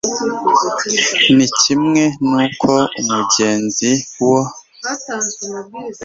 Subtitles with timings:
[1.35, 3.91] ni kimwe n uko umugenzi
[4.27, 4.39] wo